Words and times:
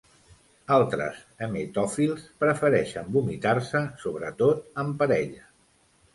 Altres 0.77 1.19
emetòfils 1.47 2.23
prefereixen 2.45 3.13
vomitar-se, 3.19 3.83
sobretot 4.07 4.67
en 4.87 4.93
parella. 5.05 5.47